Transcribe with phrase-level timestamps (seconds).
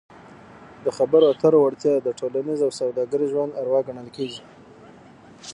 [0.83, 4.41] د خبرو اترو وړتیا د ټولنیز او سوداګریز ژوند اروا ګڼل کیږي.